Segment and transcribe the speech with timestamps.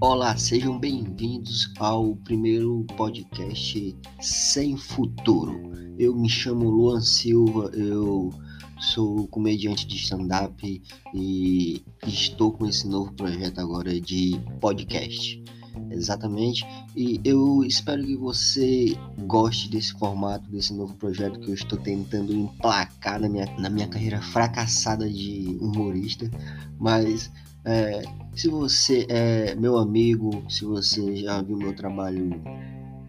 [0.00, 5.60] Olá, sejam bem-vindos ao primeiro podcast Sem Futuro.
[5.98, 8.32] Eu me chamo Luan Silva, eu
[8.80, 10.82] sou comediante de stand-up
[11.14, 15.42] e estou com esse novo projeto agora de podcast.
[15.90, 16.66] Exatamente,
[16.96, 18.96] e eu espero que você
[19.26, 23.88] goste desse formato, desse novo projeto que eu estou tentando emplacar na minha, na minha
[23.88, 26.30] carreira fracassada de humorista,
[26.78, 27.30] mas
[27.64, 28.02] é,
[28.34, 32.30] se você é meu amigo, se você já viu meu trabalho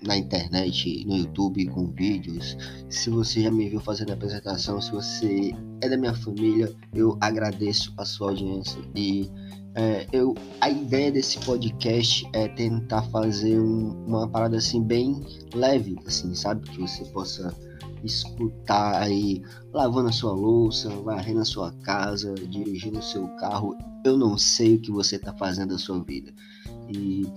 [0.06, 2.58] na internet, no YouTube, com vídeos,
[2.90, 7.94] se você já me viu fazendo apresentação, se você é da minha família, eu agradeço
[7.98, 9.30] a sua audiência e
[9.76, 15.24] é, eu, a ideia desse podcast é tentar fazer um, uma parada assim bem
[15.54, 16.70] leve, assim, sabe?
[16.70, 17.56] Que você possa
[18.04, 19.42] escutar aí
[19.74, 23.78] lavando a sua louça, varrendo a sua casa, dirigindo o seu carro.
[24.04, 26.34] Eu não sei o que você está fazendo da sua vida.
[26.90, 27.28] E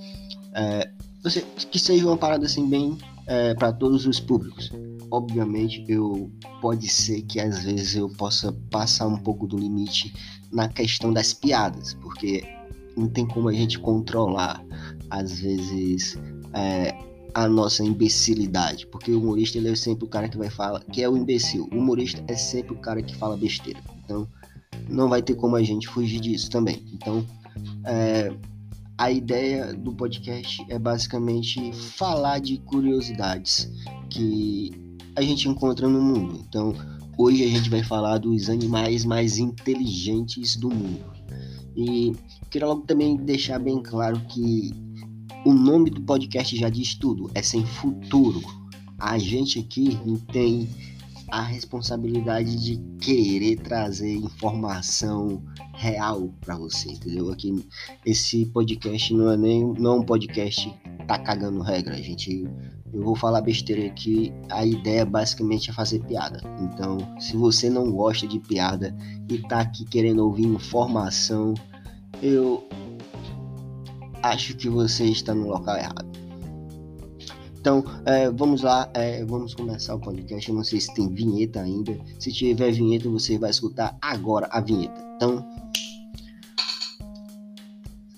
[0.55, 0.91] é,
[1.23, 4.71] você, que seja uma parada assim bem é, para todos os públicos.
[5.11, 10.15] Obviamente, eu pode ser que às vezes eu possa passar um pouco do limite
[10.51, 12.45] na questão das piadas, porque
[12.97, 14.65] não tem como a gente controlar
[15.11, 16.19] às vezes
[16.55, 16.95] é,
[17.35, 21.03] a nossa imbecilidade, porque o humorista ele é sempre o cara que vai falar, que
[21.03, 21.69] é o imbecil.
[21.73, 23.81] O humorista é sempre o cara que fala besteira.
[24.05, 24.27] Então,
[24.89, 26.83] não vai ter como a gente fugir disso também.
[26.93, 27.25] Então,
[27.85, 28.33] é,
[28.99, 33.71] a ideia do podcast é basicamente falar de curiosidades
[34.11, 34.71] que
[35.17, 36.45] a gente encontra no mundo.
[36.49, 36.75] Então,
[37.19, 41.05] hoje a gente vai falar dos animais mais inteligentes do mundo.
[41.77, 42.13] E
[42.51, 44.71] quero logo também deixar bem claro que
[45.45, 48.41] o nome do podcast já diz tudo, é sem futuro.
[48.99, 50.69] A gente aqui não tem
[51.33, 57.33] a responsabilidade de querer trazer informação real para você, entendeu?
[57.33, 57.67] Aqui
[58.05, 60.71] esse podcast não é nem não é um podcast
[61.09, 62.47] tá cagando regra, gente
[62.93, 66.43] eu vou falar besteira aqui, a ideia basicamente é fazer piada.
[66.61, 68.95] Então, se você não gosta de piada
[69.31, 71.55] e tá aqui querendo ouvir informação,
[72.23, 72.69] eu
[74.23, 76.12] acho que você está no local errado.
[77.63, 80.49] Então, é, vamos lá, é, vamos começar o podcast.
[80.49, 81.97] Eu não sei se tem vinheta ainda.
[82.19, 85.01] Se tiver vinheta, você vai escutar agora a vinheta.
[85.15, 85.49] Então,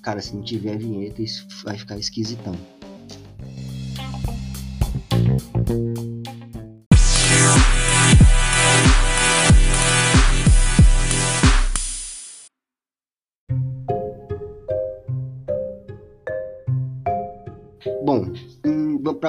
[0.00, 2.54] cara, se não tiver vinheta, isso vai ficar esquisitão.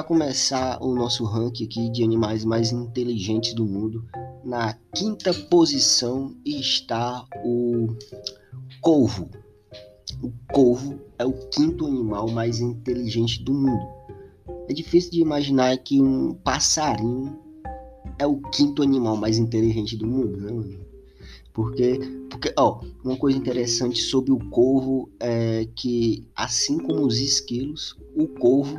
[0.06, 4.04] Começar o nosso ranking aqui de animais mais inteligentes do mundo,
[4.44, 7.88] na quinta posição está o
[8.80, 9.28] corvo.
[10.22, 13.84] O corvo é o quinto animal mais inteligente do mundo.
[14.68, 17.36] É difícil de imaginar que um passarinho
[18.16, 20.78] é o quinto animal mais inteligente do mundo, né?
[21.52, 21.98] Porque,
[22.30, 28.28] porque ó, uma coisa interessante sobre o corvo é que, assim como os esquilos, o
[28.28, 28.78] corvo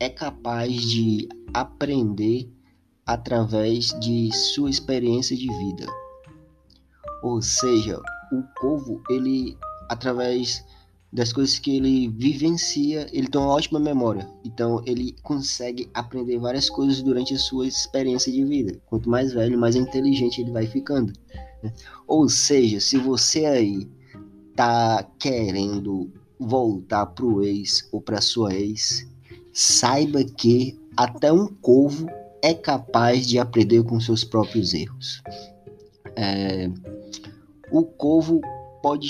[0.00, 2.50] é capaz de aprender
[3.06, 5.86] através de sua experiência de vida.
[7.22, 8.00] Ou seja,
[8.32, 9.56] o corvo, ele,
[9.88, 10.64] através
[11.12, 14.28] das coisas que ele vivencia, ele tem uma ótima memória.
[14.44, 18.78] Então, ele consegue aprender várias coisas durante a sua experiência de vida.
[18.86, 21.12] Quanto mais velho, mais inteligente ele vai ficando.
[22.06, 23.88] Ou seja, se você aí
[24.54, 29.08] tá querendo voltar pro ex ou para sua ex,
[29.52, 32.06] saiba que até um corvo
[32.42, 35.22] é capaz de aprender com seus próprios erros.
[36.16, 36.70] É,
[37.70, 38.40] o corvo
[38.82, 39.08] pode,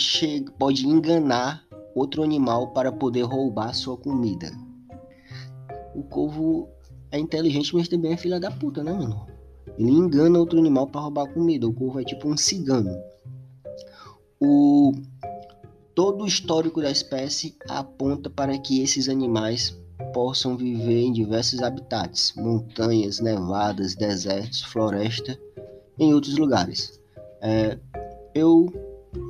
[0.59, 4.51] pode enganar outro animal para poder roubar sua comida.
[5.95, 6.69] O corvo
[7.11, 9.27] é inteligente, mas também é filha da puta, né, mano?
[9.79, 11.67] Ele engana outro animal para roubar comida.
[11.67, 12.97] O corvo é tipo um cigano.
[14.41, 14.93] O
[15.95, 19.77] todo o histórico da espécie aponta para que esses animais
[20.13, 25.39] possam viver em diversos habitats, montanhas, nevadas, desertos, floresta,
[25.99, 27.01] em outros lugares.
[27.41, 27.79] É,
[28.35, 28.73] eu,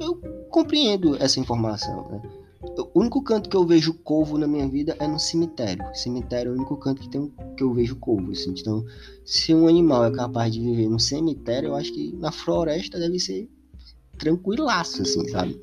[0.01, 0.17] eu
[0.51, 2.09] compreendo essa informação.
[2.11, 2.23] Né?
[2.61, 5.85] O único canto que eu vejo corvo na minha vida é no cemitério.
[5.95, 8.33] Cemitério é o único canto que, tem, que eu vejo corvo.
[8.33, 8.55] Assim.
[8.57, 8.85] Então,
[9.25, 13.19] se um animal é capaz de viver no cemitério, eu acho que na floresta deve
[13.19, 13.49] ser
[14.19, 15.59] tranquilaço, assim, sabe?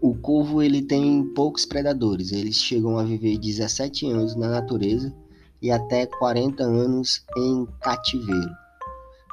[0.00, 2.32] O corvo ele tem poucos predadores.
[2.32, 5.14] Eles chegam a viver 17 anos na natureza
[5.60, 8.50] e até 40 anos em cativeiro.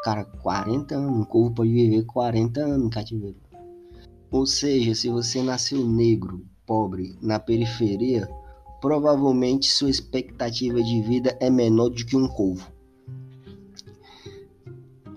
[0.03, 1.19] Cara, 40 anos.
[1.21, 3.37] Um corvo pode viver 40 anos em cativeiro.
[4.29, 8.27] Ou seja, se você nasceu negro, pobre, na periferia,
[8.81, 12.69] provavelmente sua expectativa de vida é menor do que um corvo.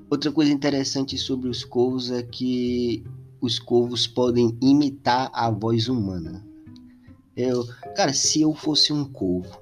[0.08, 3.05] Outra coisa interessante sobre os corvos é que
[3.40, 6.44] os corvos podem imitar a voz humana.
[7.37, 7.64] Eu,
[7.96, 9.58] cara, se eu fosse um corvo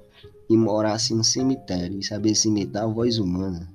[0.49, 3.71] e morasse no cemitério e sabesse imitar a voz humana,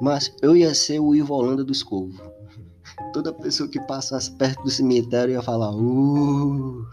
[0.00, 2.20] mas eu ia ser o Ivo Holanda dos corvos.
[3.12, 6.84] Toda pessoa que passasse perto do cemitério ia falar, uh.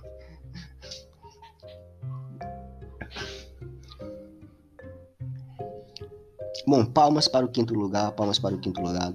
[6.67, 9.11] Bom, palmas para o quinto lugar, palmas para o quinto lugar.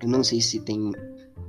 [0.00, 0.92] Eu não sei se tem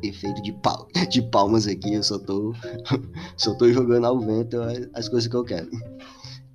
[0.01, 2.54] efeito de, pal de palmas aqui, eu só tô,
[3.38, 4.57] só tô jogando ao vento
[4.94, 5.69] as coisas que eu quero.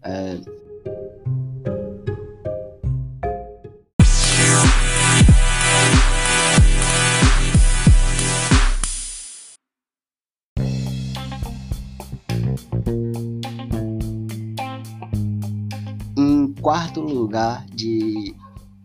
[0.02, 0.38] É...
[16.16, 18.34] Em quarto lugar de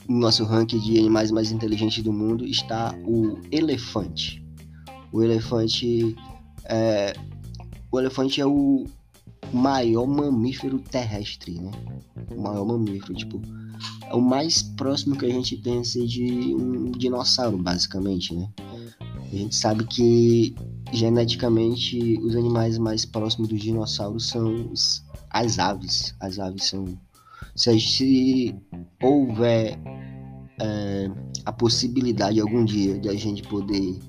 [0.09, 4.38] nosso ranking de animais mais inteligentes do mundo está o elefante.
[5.11, 6.15] O elefante
[6.65, 7.13] é,
[7.91, 8.85] o elefante é o
[9.51, 11.71] maior mamífero terrestre, né?
[12.31, 13.41] O maior mamífero, tipo,
[14.07, 18.47] é o mais próximo que a gente tem de um dinossauro, basicamente, né?
[19.00, 20.56] A gente sabe que
[20.91, 26.15] geneticamente os animais mais próximos dos dinossauros são os, as aves.
[26.19, 26.85] As aves são.
[27.56, 28.56] Se, se
[29.01, 29.79] houver
[30.61, 31.11] é,
[31.45, 34.00] a possibilidade algum dia de a gente poder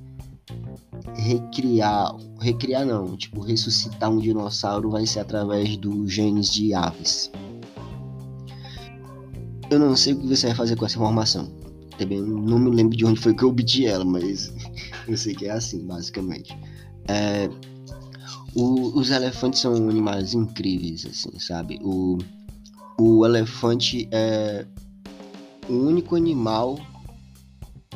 [1.16, 7.30] recriar, recriar não, tipo, ressuscitar um dinossauro vai ser através dos genes de aves.
[9.70, 11.48] Eu não sei o que você vai fazer com essa informação.
[11.96, 14.52] Também não me lembro de onde foi que eu obtive ela, mas
[15.06, 16.58] eu sei que é assim, basicamente.
[17.08, 17.48] É,
[18.54, 21.78] o, os elefantes são animais incríveis, assim, sabe?
[21.82, 22.18] O,
[22.98, 24.66] o elefante é
[25.68, 26.76] o único animal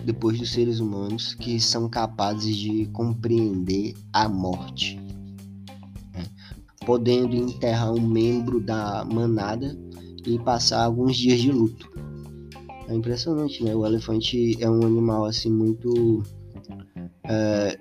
[0.04, 5.00] depois dos seres humanos que são capazes de compreender a morte,
[6.12, 6.24] né?
[6.86, 9.76] podendo enterrar um membro da manada
[10.26, 11.90] e passar alguns dias de luto.
[12.88, 13.74] É impressionante, né?
[13.74, 16.22] O elefante é um animal assim muito
[17.24, 17.78] é,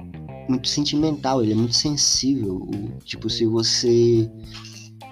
[0.48, 2.56] muito sentimental, ele é muito sensível.
[2.56, 4.30] O, tipo, se você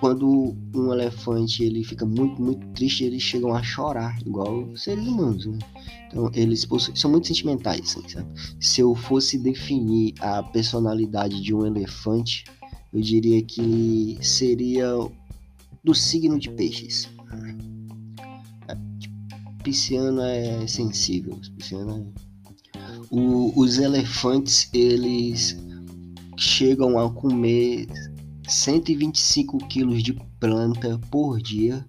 [0.02, 5.46] quando um elefante ele fica muito, muito triste, eles chegam a chorar, igual seres humanos,
[5.46, 5.60] né?
[6.08, 8.28] Então, eles são muito sentimentais, assim, sabe?
[8.60, 12.46] Se eu fosse definir a personalidade de um elefante,
[12.92, 14.88] eu diria que seria
[15.84, 17.08] do signo de peixes.
[18.68, 18.76] É,
[19.64, 22.32] pisciano é sensível, pisciano é...
[23.12, 25.56] O, os elefantes, eles
[26.38, 27.88] chegam a comer
[28.52, 31.86] 125 quilos de planta por dia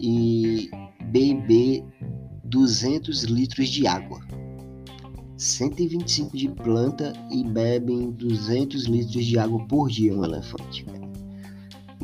[0.00, 0.68] e
[1.04, 1.84] beber
[2.42, 4.20] 200 litros de água.
[5.36, 10.84] 125 de planta e bebem 200 litros de água por dia um elefante.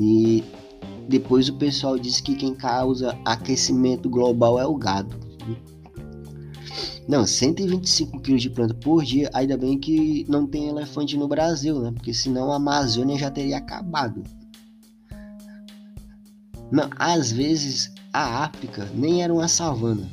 [0.00, 0.44] E
[1.08, 5.23] depois o pessoal diz que quem causa aquecimento global é o gado.
[7.06, 11.78] Não, 125 quilos de planta por dia, ainda bem que não tem elefante no Brasil,
[11.80, 11.92] né?
[11.92, 14.22] Porque senão a Amazônia já teria acabado.
[16.72, 20.08] Não, às vezes a África nem era uma savana,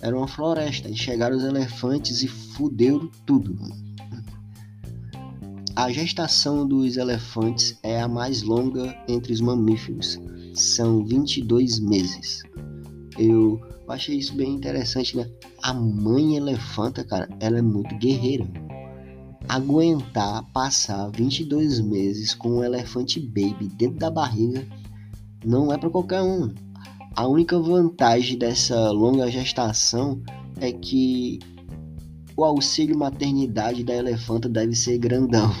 [0.00, 0.90] era uma floresta.
[0.90, 3.56] E chegaram os elefantes e fuderam tudo.
[5.74, 10.20] A gestação dos elefantes é a mais longa entre os mamíferos.
[10.54, 12.42] São 22 meses.
[13.18, 15.28] Eu achei isso bem interessante, né?
[15.62, 18.46] A mãe elefanta, cara, ela é muito guerreira.
[19.48, 24.64] Aguentar passar 22 meses com um elefante baby dentro da barriga
[25.44, 26.52] não é para qualquer um.
[27.16, 30.22] A única vantagem dessa longa gestação
[30.60, 31.40] é que
[32.36, 35.52] o auxílio maternidade da elefanta deve ser grandão.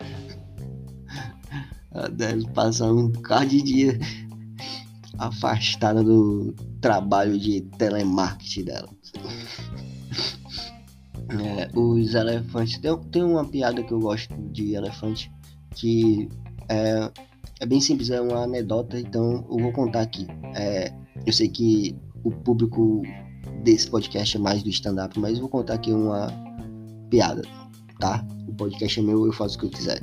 [1.90, 3.98] Ela deve passar um bocado de dia
[5.18, 8.88] afastada do trabalho de telemarketing dela.
[11.30, 12.78] É, os elefantes.
[12.78, 15.30] Tem, tem uma piada que eu gosto de elefante
[15.74, 16.28] que
[16.68, 17.10] é,
[17.60, 20.26] é bem simples, é uma anedota, então eu vou contar aqui.
[20.54, 20.92] É,
[21.26, 23.02] eu sei que o público
[23.62, 26.28] desse podcast é mais do stand-up, mas eu vou contar aqui uma
[27.10, 27.42] piada,
[28.00, 28.24] tá?
[28.48, 30.00] O podcast é meu, eu faço o que eu quiser.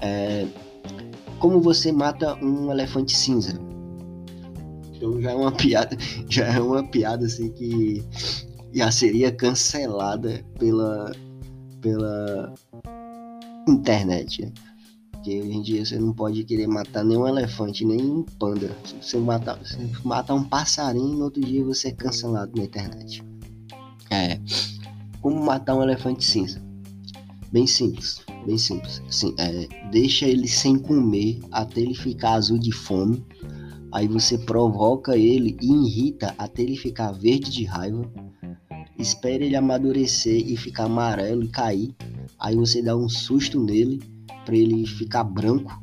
[0.00, 0.46] É,
[1.38, 3.58] como você mata um elefante cinza?
[5.02, 5.98] Então já é uma piada,
[6.30, 8.04] já é uma piada assim que
[8.72, 11.10] já seria cancelada pela
[11.80, 12.54] pela
[13.68, 14.52] internet, né?
[15.10, 18.70] Porque hoje em dia você não pode querer matar nenhum elefante, nem um panda.
[19.02, 19.18] Se você
[20.04, 23.24] matar um passarinho, no outro dia você é cancelado na internet.
[24.10, 24.38] É.
[25.20, 26.62] Como matar um elefante cinza?
[27.52, 29.02] Bem simples, bem simples.
[29.08, 33.24] Assim, é, deixa ele sem comer até ele ficar azul de fome.
[33.92, 38.10] Aí você provoca ele e irrita até ele ficar verde de raiva.
[38.98, 41.94] Espera ele amadurecer e ficar amarelo e cair.
[42.38, 44.00] Aí você dá um susto nele
[44.46, 45.82] para ele ficar branco,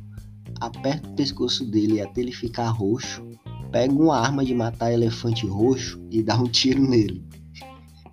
[0.60, 3.22] aperta o pescoço dele até ele ficar roxo,
[3.70, 7.24] pega uma arma de matar elefante roxo e dá um tiro nele.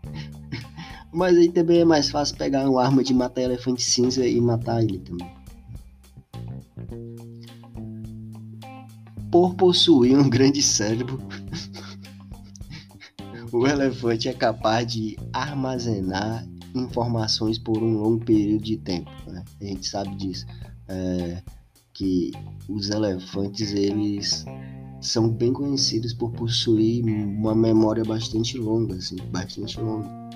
[1.12, 4.84] Mas aí também é mais fácil pegar uma arma de matar elefante cinza e matar
[4.84, 5.37] ele também.
[9.32, 11.20] Por possuir um grande cérebro,
[13.52, 19.12] o elefante é capaz de armazenar informações por um longo período de tempo.
[19.28, 19.44] Né?
[19.62, 20.46] A gente sabe disso.
[20.88, 21.42] É,
[21.98, 22.32] que
[22.70, 24.46] os elefantes eles
[25.02, 30.27] são bem conhecidos por possuir uma memória bastante longa, assim, bastante longa.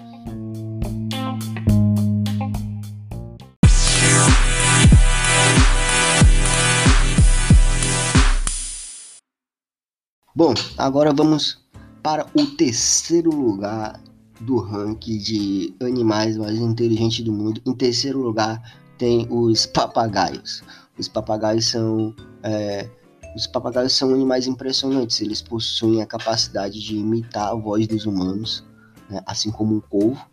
[10.41, 11.60] Bom, agora vamos
[12.01, 14.01] para o terceiro lugar
[14.39, 17.62] do ranking de animais mais inteligentes do mundo.
[17.63, 18.60] Em terceiro lugar
[18.98, 20.63] tem os papagaios.
[20.98, 22.89] Os papagaios são é,
[23.36, 25.21] os papagaios são animais impressionantes.
[25.21, 28.63] Eles possuem a capacidade de imitar a voz dos humanos,
[29.12, 30.25] né, assim como um corvo.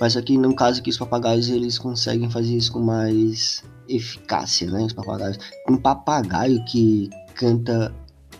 [0.00, 4.84] Mas aqui no caso que os papagaios eles conseguem fazer isso com mais eficácia, né?
[4.84, 5.38] Os papagaios.
[5.68, 7.92] Um papagaio que canta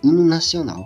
[0.04, 0.84] hino nacional.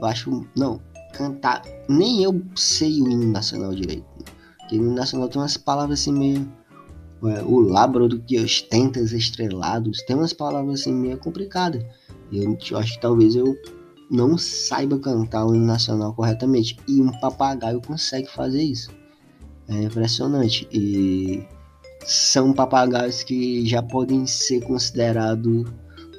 [0.00, 0.80] Eu acho, não,
[1.12, 1.62] cantar.
[1.88, 4.04] Nem eu sei o hino nacional direito.
[4.58, 6.52] Porque o hino nacional tem umas palavras assim meio.
[7.24, 10.02] É, o lábaro que ostenta os estrelados.
[10.06, 11.84] Tem umas palavras assim meio complicadas.
[12.32, 13.56] Eu, eu acho que talvez eu
[14.10, 16.76] não saiba cantar o hino nacional corretamente.
[16.88, 18.90] E um papagaio consegue fazer isso.
[19.68, 20.68] É impressionante.
[20.72, 21.46] E
[22.04, 25.64] são papagaios que já podem ser considerados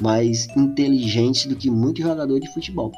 [0.01, 2.91] mais inteligentes do que muito jogador de futebol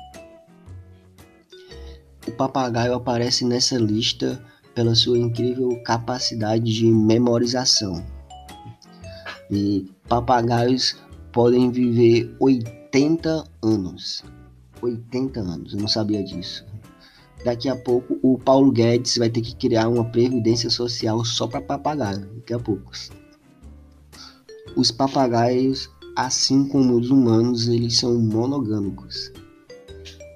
[2.28, 4.42] o papagaio aparece nessa lista
[4.74, 8.04] pela sua incrível capacidade de memorização.
[9.50, 10.98] E papagaios
[11.32, 14.24] podem viver 80 anos.
[14.82, 16.66] 80 anos, eu não sabia disso.
[17.44, 21.62] Daqui a pouco o Paulo Guedes vai ter que criar uma previdência social só para
[21.62, 22.26] papagaio.
[22.38, 22.92] Daqui a pouco.
[24.76, 29.32] Os papagaios, assim como os humanos, eles são monogâmicos.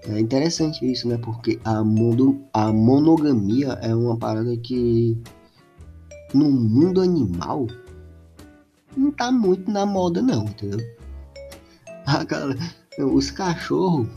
[0.08, 1.18] É interessante isso, né?
[1.18, 5.18] Porque a, mono, a monogamia é uma parada que
[6.34, 7.68] no mundo animal
[8.96, 10.80] não tá muito na moda não, entendeu?
[12.06, 12.60] A galera,
[12.98, 14.08] os cachorros,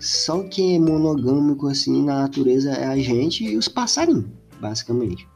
[0.00, 4.26] só quem é monogâmico assim na natureza é a gente e os passarinhos,
[4.60, 5.28] basicamente.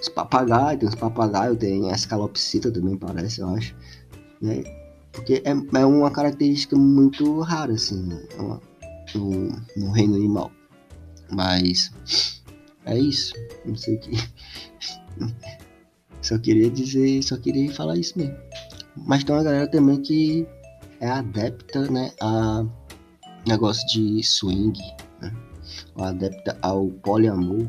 [0.00, 3.74] Os papagaios, tem os papagaios, tem a escalopsita também parece, eu acho.
[4.40, 4.62] Né?
[5.12, 8.22] Porque é, é uma característica muito rara, assim, né?
[9.14, 10.52] no, no reino animal.
[11.30, 11.90] Mas
[12.84, 13.34] é isso.
[13.64, 14.12] Não sei o que.
[16.22, 18.36] só queria dizer, só queria falar isso mesmo.
[18.96, 20.46] Mas tem uma galera também que
[21.00, 22.64] é adepta, né, a
[23.46, 24.78] negócio de swing,
[25.20, 25.32] né?
[25.96, 27.66] Adepta ao poliamor,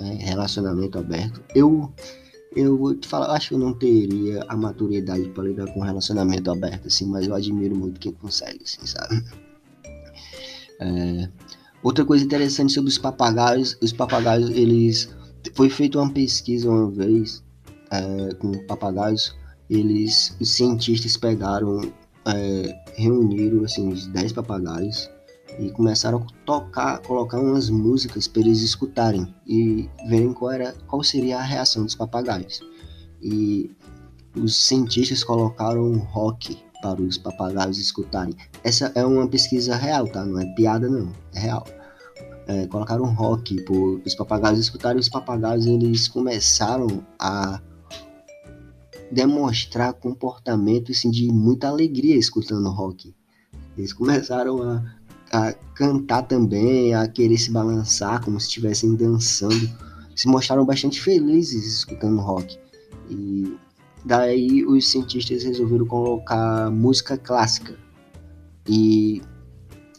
[0.00, 0.18] né?
[0.20, 1.42] relacionamento aberto.
[1.54, 1.92] Eu
[2.56, 6.50] eu vou te falar, acho que eu não teria a maturidade para lidar com relacionamento
[6.50, 9.22] aberto, assim, mas eu admiro muito quem consegue, assim, sabe?
[10.80, 11.28] É,
[11.82, 15.14] outra coisa interessante sobre os papagaios, os papagaios, eles
[15.54, 17.44] foi feita uma pesquisa uma vez
[17.90, 19.36] é, com papagaios,
[19.68, 21.92] eles, os cientistas pegaram,
[22.26, 25.10] é, reuniram assim uns 10 papagaios
[25.58, 31.02] e começaram a tocar, colocar umas músicas para eles escutarem e verem qual era, qual
[31.02, 32.60] seria a reação dos papagaios.
[33.20, 33.70] E
[34.36, 38.34] os cientistas colocaram rock para os papagaios escutarem.
[38.62, 40.24] Essa é uma pesquisa real, tá?
[40.24, 41.66] Não é piada não, é real.
[42.46, 45.00] É, colocaram rock para os papagaios escutarem.
[45.00, 47.60] Os papagaios eles começaram a
[49.10, 53.14] demonstrar comportamento assim, de muita alegria escutando rock.
[53.76, 54.97] Eles começaram a
[55.32, 59.68] a cantar também, a querer se balançar como se estivessem dançando.
[60.14, 62.58] Se mostraram bastante felizes escutando rock.
[63.10, 63.56] E
[64.04, 67.76] daí os cientistas resolveram colocar música clássica.
[68.66, 69.22] E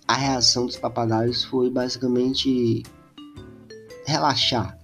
[0.07, 2.83] a reação dos papagaios foi basicamente
[4.05, 4.77] relaxar.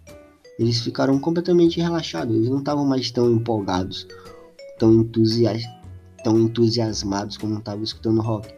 [0.58, 4.08] eles ficaram completamente relaxados, eles não estavam mais tão empolgados,
[4.80, 5.64] tão, entusias
[6.24, 8.55] tão entusiasmados como estavam escutando rock.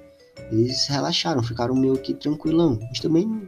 [0.51, 2.79] Eles relaxaram, ficaram meio que tranquilão.
[2.89, 3.47] Mas também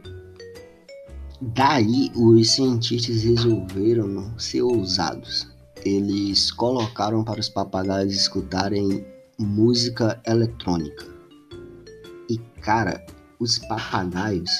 [1.40, 5.48] daí os cientistas resolveram ser ousados.
[5.84, 9.04] Eles colocaram para os papagaios escutarem
[9.38, 11.06] música eletrônica.
[12.28, 13.04] E cara,
[13.38, 14.50] os papagaios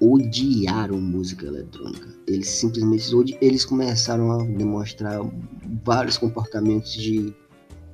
[0.00, 2.08] odiaram música eletrônica.
[2.26, 5.20] Eles simplesmente eles começaram a demonstrar
[5.84, 7.32] vários comportamentos de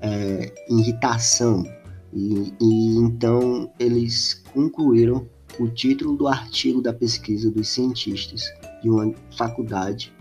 [0.00, 1.64] é, irritação
[2.16, 5.28] e, e então eles concluíram
[5.61, 8.42] o título do artigo da pesquisa dos cientistas
[8.82, 10.14] de uma faculdade.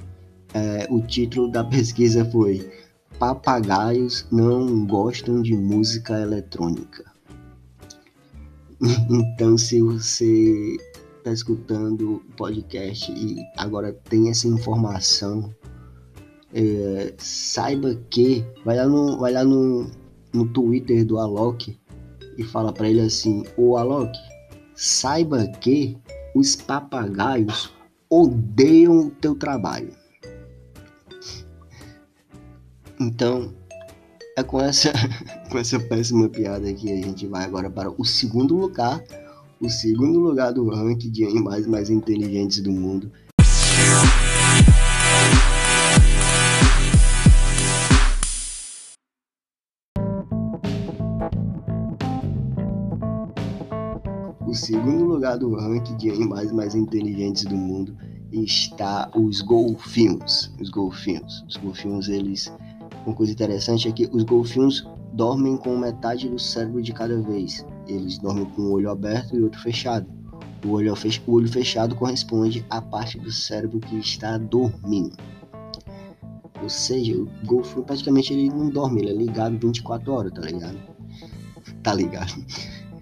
[0.54, 2.70] É, o título da pesquisa foi
[3.18, 7.06] Papagaios não gostam de música eletrônica.
[9.10, 10.78] Então, se você
[11.18, 15.50] está escutando o podcast e agora tem essa informação,
[16.54, 19.90] é, saiba que vai lá no, vai lá no,
[20.34, 21.76] no Twitter do Alok
[22.38, 24.18] e fala para ele assim: Ô Alok,
[24.76, 25.98] saiba que
[26.34, 27.72] os papagaios
[28.10, 29.94] odeiam o teu trabalho.
[33.00, 33.54] Então,
[34.38, 34.92] é com essa,
[35.52, 39.04] com essa péssima piada que a gente vai agora para o segundo lugar
[39.60, 43.12] o segundo lugar do ranking de animais mais inteligentes do mundo.
[54.66, 57.96] Segundo lugar do ranking de animais mais inteligentes do mundo
[58.32, 60.52] está os golfinhos.
[60.60, 61.46] Os golfinhos.
[61.48, 62.52] Os golfinhos, eles.
[63.06, 67.64] Uma coisa interessante é que os golfinhos dormem com metade do cérebro de cada vez.
[67.88, 70.08] Eles dormem com o olho aberto e outro fechado.
[70.66, 70.96] O olho,
[71.28, 75.16] o olho fechado corresponde à parte do cérebro que está dormindo.
[76.64, 80.78] Ou seja, o golfinho praticamente ele não dorme, ele é ligado 24 horas, tá ligado?
[81.84, 82.34] Tá ligado?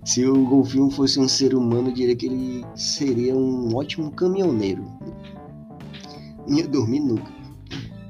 [0.05, 4.83] Se o golfinho fosse um ser humano, eu diria que ele seria um ótimo caminhoneiro.
[6.47, 7.31] Não ia dormir nunca.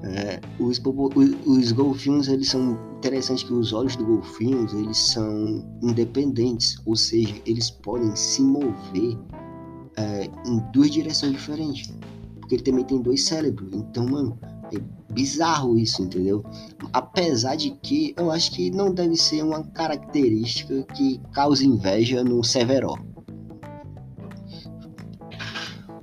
[0.04, 0.82] É, os,
[1.16, 6.96] os, os golfinhos eles são interessante que os olhos do golfinho eles são independentes, ou
[6.96, 9.18] seja, eles podem se mover
[9.96, 11.94] é, em duas direções diferentes,
[12.40, 13.70] porque ele também tem dois cérebros.
[13.72, 14.38] Então, mano,
[14.78, 16.44] é bizarro isso, entendeu?
[16.92, 22.44] Apesar de que eu acho que não deve ser uma característica que cause inveja no
[22.44, 22.96] Severo.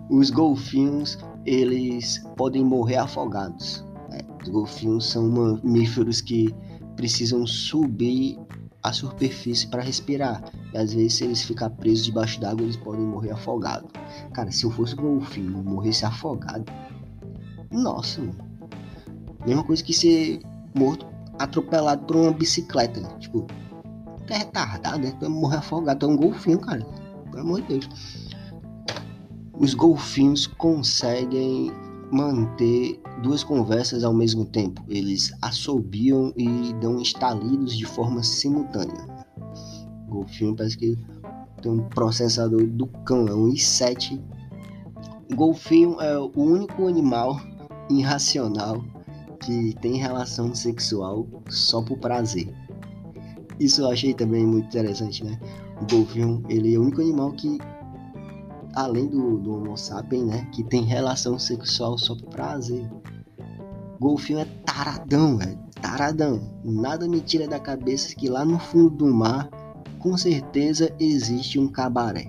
[0.08, 3.84] Os golfinhos eles podem morrer afogados.
[4.10, 6.54] É, os golfinhos são mamíferos que
[6.96, 8.38] precisam subir
[8.82, 10.42] a superfície para respirar.
[10.72, 13.90] E às vezes, se eles ficar presos debaixo d'água, eles podem morrer afogados.
[14.32, 16.64] Cara, se eu fosse golfinho e morresse afogado,
[17.70, 18.49] nossa, mano.
[19.46, 20.40] Mesma coisa que ser
[20.74, 21.06] morto
[21.38, 23.00] atropelado por uma bicicleta.
[23.00, 23.08] Né?
[23.18, 23.46] Tipo,
[24.26, 25.12] tu é retardado, né?
[25.18, 25.98] Tu morrer afogado.
[25.98, 26.86] Tu é um golfinho, cara.
[27.30, 27.88] Pelo amor de Deus.
[29.58, 31.72] Os golfinhos conseguem
[32.10, 34.82] manter duas conversas ao mesmo tempo.
[34.88, 39.06] Eles assobiam e dão estalidos de forma simultânea.
[40.08, 40.98] O golfinho parece que
[41.62, 44.20] tem um processador do cão, é um i7.
[45.30, 47.40] O golfinho é o único animal
[47.88, 48.82] irracional
[49.40, 52.52] que tem relação sexual só por prazer.
[53.58, 55.38] Isso eu achei também muito interessante, né?
[55.80, 57.58] O golfinho, ele é o único animal que
[58.74, 60.48] além do, do Homo sapiens, né?
[60.52, 62.88] Que tem relação sexual só por prazer.
[63.98, 66.40] Golfinho é taradão, é taradão.
[66.64, 69.48] Nada me tira da cabeça que lá no fundo do mar,
[69.98, 72.26] com certeza existe um cabaré.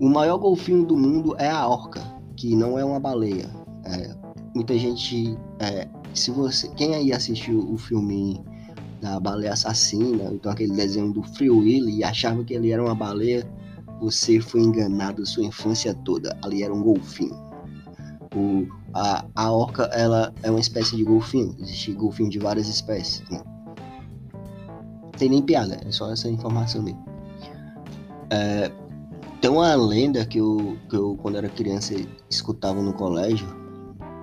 [0.00, 2.00] O maior golfinho do mundo é a orca,
[2.36, 3.50] que não é uma baleia.
[3.84, 4.27] É,
[4.58, 8.44] muita gente, é, se você, quem aí assistiu o filme
[9.00, 12.94] da baleia assassina, então aquele desenho do Free Willy e achava que ele era uma
[12.94, 13.48] baleia,
[14.00, 16.36] você foi enganado sua infância toda.
[16.42, 17.36] Ali era um golfinho.
[18.34, 21.54] O, a, a orca ela é uma espécie de golfinho.
[21.60, 23.22] Existe golfinho de várias espécies.
[23.30, 23.40] Né?
[25.16, 27.04] Tem nem piada, é só essa informação mesmo.
[28.30, 28.72] É,
[29.40, 31.94] tem uma lenda que eu, que eu, quando era criança,
[32.28, 33.46] escutava no colégio,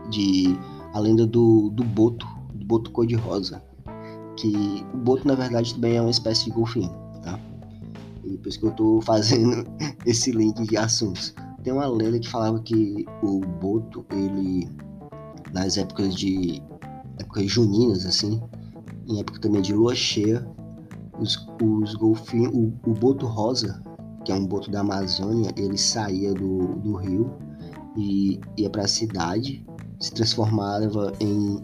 [0.09, 0.57] de
[0.93, 3.61] a lenda do, do boto, do boto cor-de-rosa.
[4.37, 7.05] Que o boto, na verdade, também é uma espécie de golfinho.
[8.25, 9.65] E por isso que eu tô fazendo
[10.05, 11.33] esse link de assuntos.
[11.63, 14.69] Tem uma lenda que falava que o Boto, ele,
[15.53, 16.61] nas épocas de.
[17.19, 18.41] épocas juninas, assim,
[19.07, 20.47] em época também de lua cheia,
[21.19, 23.81] os, os golfinhos, o, o boto rosa,
[24.23, 27.33] que é um boto da Amazônia, ele saía do, do rio
[27.97, 29.65] e ia para a cidade,
[29.99, 31.61] se transformava em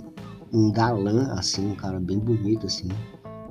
[0.53, 2.89] um galã, assim, um cara bem bonito, assim.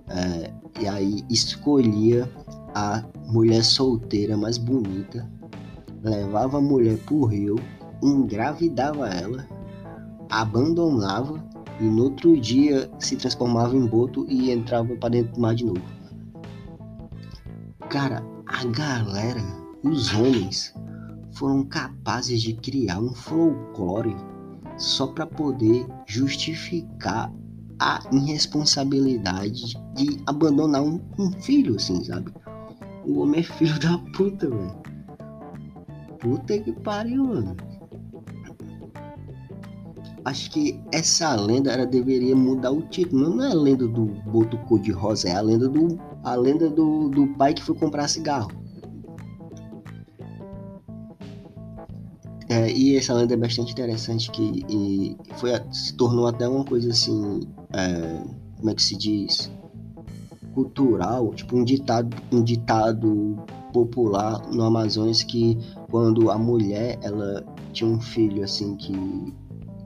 [0.08, 2.30] É, e aí escolhia
[2.74, 5.28] a mulher solteira mais bonita,
[6.02, 7.56] levava a mulher pro rio,
[8.02, 9.46] engravidava ela,
[10.28, 11.42] abandonava
[11.80, 15.64] e no outro dia se transformava em boto e entrava para dentro do mar de
[15.64, 15.82] novo.
[17.88, 19.42] Cara, a galera,
[19.82, 20.74] os homens,
[21.32, 24.14] foram capazes de criar um folclore
[24.80, 27.30] só para poder justificar
[27.78, 32.32] a irresponsabilidade de abandonar um, um, filho, assim, sabe?
[33.06, 34.82] O homem é filho da puta, velho.
[36.18, 37.56] Puta que pariu, mano.
[40.24, 43.36] Acho que essa lenda ela deveria mudar o título.
[43.36, 46.68] Não é a lenda do boto cor de rosa, é a lenda do a lenda
[46.68, 48.60] do, do pai que foi comprar cigarro.
[52.50, 57.42] É, e essa lenda é bastante interessante que foi, se tornou até uma coisa assim,
[57.72, 58.24] é,
[58.56, 59.48] como é que se diz?
[60.52, 63.36] Cultural, tipo um ditado, um ditado
[63.72, 65.56] popular no Amazonas que
[65.92, 68.92] quando a mulher ela tinha um filho assim que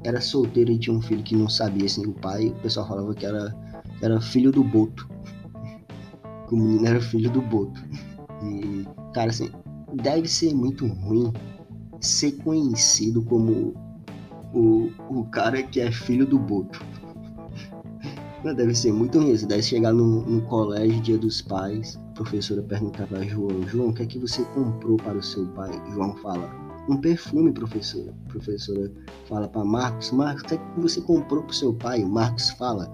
[0.03, 3.14] era solteira e tinha um filho que não sabia assim o pai, o pessoal falava
[3.14, 3.55] que era,
[4.00, 5.07] era filho do boto.
[6.48, 7.83] Que o menino era filho do boto.
[8.42, 9.50] E, cara, assim,
[10.03, 11.33] deve ser muito ruim
[12.05, 13.75] ser conhecido como
[14.53, 16.85] o, o cara que é filho do Boto.
[18.43, 19.37] Deve ser muito ruim.
[19.37, 23.88] Você deve chegar no, no colégio, dia dos pais, a professora perguntar para João, João,
[23.88, 25.71] o que é que você comprou para o seu pai?
[25.93, 26.51] João fala,
[26.88, 28.14] um perfume, professora.
[28.27, 28.93] A professora
[29.27, 32.05] fala para Marcos, Marcos, o que é que você comprou para o seu pai?
[32.05, 32.93] Marcos fala,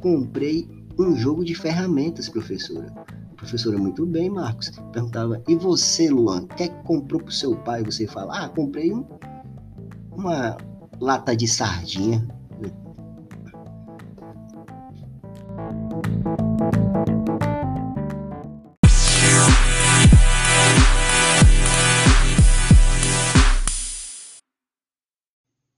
[0.00, 2.92] comprei um jogo de ferramentas, professora.
[3.36, 4.70] Professora, muito bem, Marcos.
[4.92, 7.82] Perguntava, e você, Luan, o que é que comprou pro seu pai?
[7.82, 9.04] Você fala, ah, comprei um,
[10.12, 10.56] uma
[11.00, 12.26] lata de sardinha.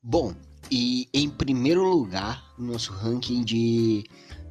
[0.03, 0.33] Bom,
[0.71, 4.05] e em primeiro lugar, no nosso ranking de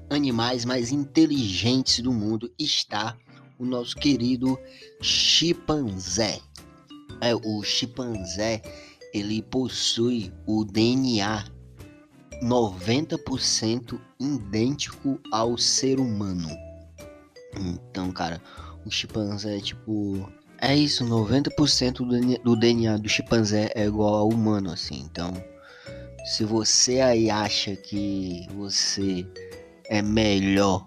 [0.09, 3.17] animais mais inteligentes do mundo está
[3.57, 4.59] o nosso querido
[5.01, 6.39] chimpanzé.
[7.21, 8.61] É, o chimpanzé
[9.13, 11.45] ele possui o DNA
[12.43, 16.49] 90% idêntico ao ser humano.
[17.57, 18.41] Então, cara,
[18.85, 20.29] o chimpanzé é tipo.
[20.61, 25.01] É isso, 90% do DNA do chimpanzé é igual ao humano, assim.
[25.01, 25.33] Então,
[26.25, 29.25] se você aí acha que você
[29.89, 30.85] é melhor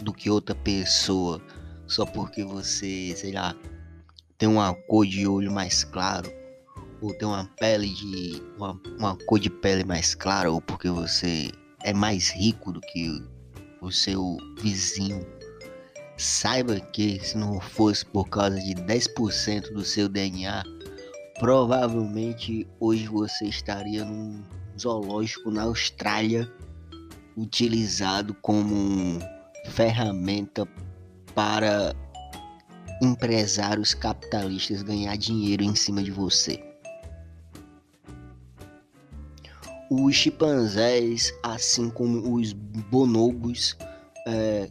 [0.00, 1.40] do que outra pessoa
[1.86, 3.54] só porque você, sei lá,
[4.38, 6.32] tem uma cor de olho mais claro,
[7.02, 8.42] ou tem uma pele de.
[8.56, 11.50] uma, uma cor de pele mais clara, ou porque você
[11.84, 13.22] é mais rico do que
[13.80, 15.26] o seu vizinho.
[16.16, 20.62] Saiba que se não fosse por causa de 10% do seu DNA,
[21.38, 24.42] provavelmente hoje você estaria num
[24.78, 26.50] zoológico na Austrália
[27.36, 29.18] utilizado como
[29.70, 30.66] ferramenta
[31.34, 31.94] para
[33.02, 36.62] empresários capitalistas ganhar dinheiro em cima de você.
[39.90, 43.76] Os chimpanzés, assim como os bonobos,
[44.26, 44.70] é,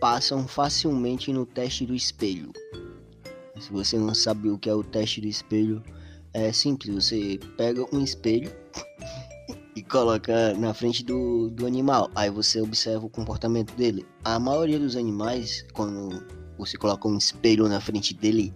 [0.00, 2.52] passam facilmente no teste do espelho.
[3.58, 5.82] Se você não sabe o que é o teste do espelho,
[6.32, 6.94] é simples.
[6.94, 8.52] Você pega um espelho
[9.94, 12.10] coloca na frente do, do animal.
[12.16, 14.04] Aí você observa o comportamento dele.
[14.24, 16.26] A maioria dos animais, quando
[16.58, 18.52] você coloca um espelho na frente dele,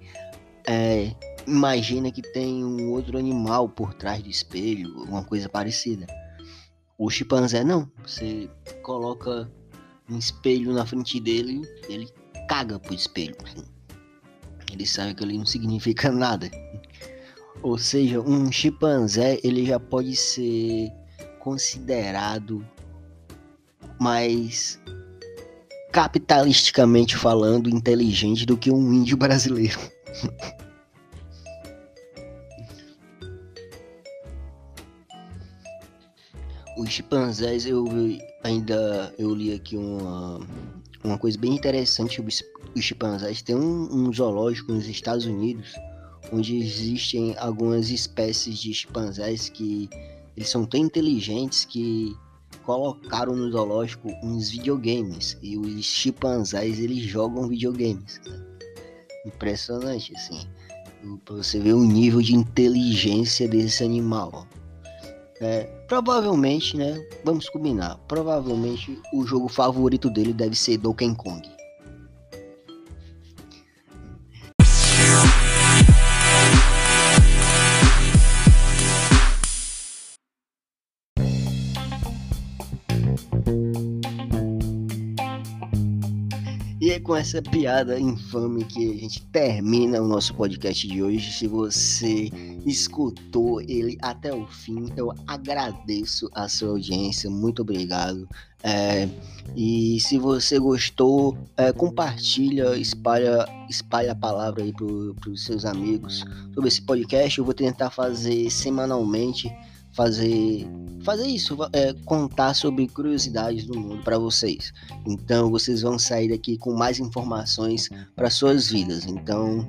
[0.66, 1.14] é,
[1.46, 6.08] imagina que tem um outro animal por trás do espelho, uma coisa parecida.
[6.98, 7.88] O chimpanzé não.
[8.04, 8.50] Você
[8.82, 9.48] coloca
[10.10, 12.12] um espelho na frente dele, ele
[12.48, 13.36] caga pro espelho.
[14.72, 16.50] Ele sabe que ele não significa nada.
[17.62, 20.92] Ou seja, um chimpanzé ele já pode ser
[21.38, 22.66] considerado
[23.98, 24.80] mais
[25.90, 29.78] capitalisticamente falando inteligente do que um índio brasileiro.
[36.78, 37.84] Os chimpanzés eu
[38.44, 40.38] ainda eu li aqui uma,
[41.02, 42.44] uma coisa bem interessante os
[42.80, 43.42] chimpanzés.
[43.42, 45.74] Tem um, um zoológico nos Estados Unidos
[46.32, 49.88] onde existem algumas espécies de chimpanzés que
[50.38, 52.16] eles são tão inteligentes que
[52.64, 58.20] colocaram no zoológico uns videogames e os chimpanzés eles jogam videogames.
[59.26, 60.46] Impressionante assim.
[61.24, 64.46] Pra você ver o nível de inteligência desse animal.
[65.40, 67.04] É, provavelmente, né?
[67.24, 67.96] Vamos combinar.
[68.06, 71.42] Provavelmente o jogo favorito dele deve ser Donkey Kong.
[87.08, 91.32] Com essa piada infame que a gente termina o nosso podcast de hoje.
[91.32, 92.30] Se você
[92.66, 97.30] escutou ele até o fim, eu agradeço a sua audiência.
[97.30, 98.28] Muito obrigado.
[98.62, 99.08] É,
[99.56, 106.26] e se você gostou, é, compartilha, espalha, espalha a palavra aí para os seus amigos
[106.52, 107.38] sobre esse podcast.
[107.38, 109.50] Eu vou tentar fazer semanalmente
[109.98, 110.64] fazer
[111.04, 114.72] fazer isso, é, contar sobre curiosidades do mundo para vocês.
[115.06, 119.06] Então vocês vão sair daqui com mais informações para suas vidas.
[119.06, 119.66] Então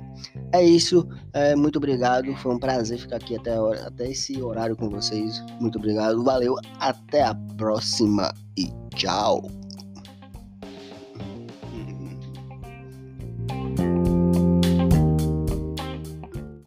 [0.52, 1.08] é isso.
[1.32, 2.34] É, muito obrigado.
[2.36, 5.42] Foi um prazer ficar aqui até, hora, até esse horário com vocês.
[5.60, 6.22] Muito obrigado.
[6.22, 6.56] Valeu.
[6.78, 9.59] Até a próxima e tchau.